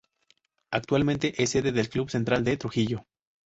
[0.71, 3.05] Actualmente es sede del Club Central de Trujillo.